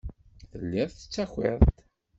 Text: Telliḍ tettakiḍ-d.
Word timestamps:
Telliḍ 0.49 0.89
tettakiḍ-d. 0.91 1.75